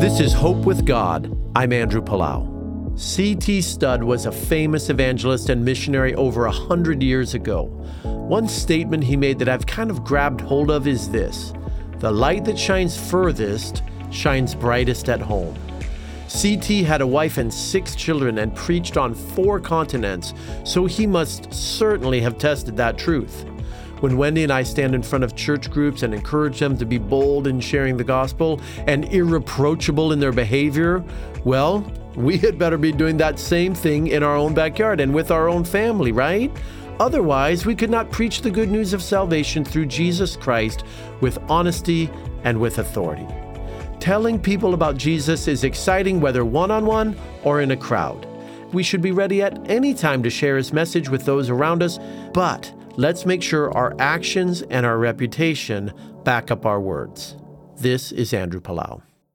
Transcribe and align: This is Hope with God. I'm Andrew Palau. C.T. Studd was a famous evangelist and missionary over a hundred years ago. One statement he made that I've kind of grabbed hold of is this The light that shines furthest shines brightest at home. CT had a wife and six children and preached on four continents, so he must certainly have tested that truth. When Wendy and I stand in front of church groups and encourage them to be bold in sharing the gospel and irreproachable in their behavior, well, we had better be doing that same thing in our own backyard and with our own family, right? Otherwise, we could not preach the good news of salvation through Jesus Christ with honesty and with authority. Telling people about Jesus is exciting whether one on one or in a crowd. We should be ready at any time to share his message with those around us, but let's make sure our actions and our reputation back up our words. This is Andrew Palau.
This 0.00 0.20
is 0.20 0.32
Hope 0.32 0.58
with 0.58 0.86
God. 0.86 1.36
I'm 1.56 1.72
Andrew 1.72 2.00
Palau. 2.00 2.96
C.T. 2.96 3.60
Studd 3.60 4.04
was 4.04 4.26
a 4.26 4.32
famous 4.32 4.90
evangelist 4.90 5.48
and 5.48 5.64
missionary 5.64 6.14
over 6.14 6.46
a 6.46 6.52
hundred 6.52 7.02
years 7.02 7.34
ago. 7.34 7.64
One 8.04 8.46
statement 8.46 9.02
he 9.02 9.16
made 9.16 9.40
that 9.40 9.48
I've 9.48 9.66
kind 9.66 9.90
of 9.90 10.04
grabbed 10.04 10.40
hold 10.40 10.70
of 10.70 10.86
is 10.86 11.10
this 11.10 11.52
The 11.98 12.12
light 12.12 12.44
that 12.44 12.56
shines 12.56 12.96
furthest 12.96 13.82
shines 14.12 14.54
brightest 14.54 15.08
at 15.08 15.20
home. 15.20 15.58
CT 16.30 16.86
had 16.86 17.00
a 17.00 17.06
wife 17.06 17.36
and 17.36 17.52
six 17.52 17.96
children 17.96 18.38
and 18.38 18.54
preached 18.54 18.96
on 18.96 19.14
four 19.14 19.58
continents, 19.58 20.32
so 20.62 20.86
he 20.86 21.08
must 21.08 21.52
certainly 21.52 22.20
have 22.20 22.38
tested 22.38 22.76
that 22.76 22.98
truth. 22.98 23.44
When 24.00 24.16
Wendy 24.16 24.44
and 24.44 24.52
I 24.52 24.62
stand 24.62 24.94
in 24.94 25.02
front 25.02 25.24
of 25.24 25.34
church 25.34 25.70
groups 25.70 26.04
and 26.04 26.14
encourage 26.14 26.60
them 26.60 26.78
to 26.78 26.86
be 26.86 26.98
bold 26.98 27.48
in 27.48 27.58
sharing 27.58 27.96
the 27.96 28.04
gospel 28.04 28.60
and 28.86 29.12
irreproachable 29.12 30.12
in 30.12 30.20
their 30.20 30.32
behavior, 30.32 31.04
well, 31.44 31.84
we 32.14 32.38
had 32.38 32.58
better 32.58 32.78
be 32.78 32.92
doing 32.92 33.16
that 33.16 33.38
same 33.38 33.74
thing 33.74 34.08
in 34.08 34.22
our 34.22 34.36
own 34.36 34.54
backyard 34.54 35.00
and 35.00 35.12
with 35.12 35.30
our 35.30 35.48
own 35.48 35.64
family, 35.64 36.12
right? 36.12 36.50
Otherwise, 37.00 37.66
we 37.66 37.74
could 37.74 37.90
not 37.90 38.10
preach 38.10 38.40
the 38.40 38.50
good 38.50 38.70
news 38.70 38.92
of 38.92 39.02
salvation 39.02 39.64
through 39.64 39.86
Jesus 39.86 40.36
Christ 40.36 40.84
with 41.20 41.38
honesty 41.48 42.10
and 42.44 42.60
with 42.60 42.78
authority. 42.78 43.26
Telling 44.00 44.38
people 44.38 44.74
about 44.74 44.96
Jesus 44.96 45.48
is 45.48 45.64
exciting 45.64 46.20
whether 46.20 46.44
one 46.44 46.70
on 46.70 46.86
one 46.86 47.16
or 47.42 47.60
in 47.60 47.72
a 47.72 47.76
crowd. 47.76 48.26
We 48.72 48.82
should 48.82 49.02
be 49.02 49.12
ready 49.12 49.42
at 49.42 49.68
any 49.70 49.94
time 49.94 50.22
to 50.22 50.30
share 50.30 50.56
his 50.56 50.72
message 50.72 51.08
with 51.08 51.24
those 51.24 51.50
around 51.50 51.82
us, 51.82 51.98
but 52.32 52.72
let's 52.98 53.24
make 53.24 53.42
sure 53.44 53.72
our 53.76 53.94
actions 54.00 54.62
and 54.62 54.84
our 54.84 54.98
reputation 54.98 55.92
back 56.24 56.50
up 56.50 56.66
our 56.66 56.80
words. 56.80 57.36
This 57.76 58.10
is 58.10 58.34
Andrew 58.34 58.60
Palau. 58.60 59.07